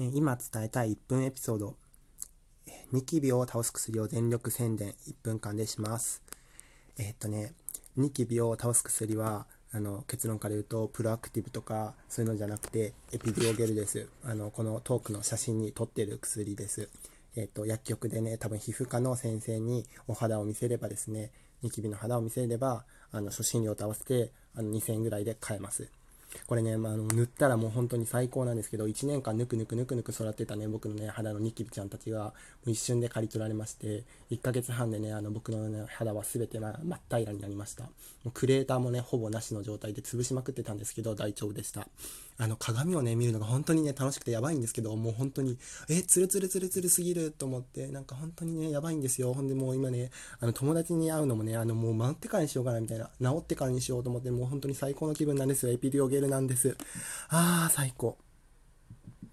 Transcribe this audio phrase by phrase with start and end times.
[0.00, 1.74] 今伝えたい1分エピソード、
[2.92, 4.94] ニキビを倒す薬を全力宣伝。
[5.08, 6.22] 1分間でします。
[6.98, 7.52] えっとね、
[7.96, 14.08] ニキビを倒す薬は、あの結論から言うとプロアクティブとかそういうのじゃなくてエピディオゲルです。
[14.24, 16.88] あのこのトークの写真に撮ってる薬です。
[17.34, 25.90] えっと薬局でね多分皮膚科の先生にお肌を見せればですねニキビの肌を見せればあの初診料と合わせてあの2000円ぐらいで買えます。
[26.48, 32.32] これね、まあ、あの塗ったらもう本当に最高なんですけど1年間ぬくぬくぬくぬく育ってたね僕のね肌のニキビちゃんたちが
[32.64, 37.84] 一瞬で刈り取られまして1ヶ月半でねあの僕の、ね、肌は全て、まあ、真っ平らになりました。
[37.84, 37.90] も
[38.26, 41.86] うクレーターもねほぼなしの状態で潰しまくってたんですけど大丈夫でした。
[42.40, 45.58] あの鏡をね見るのが本当にね楽しくてやばいんですけどもう本当に
[45.90, 49.34] えツルツルツルツルすぎると思ってなんか本当にねやばいんですよ。
[49.34, 55.72] ほんでもう今ねあの友達に会うのもねあのもう回ってからにしようかなみたいな治ってからにしようと思ってもう本当に最高の気分なんですよ。
[55.72, 56.76] エピディオゲルななんです。
[57.28, 58.16] ああ、最高。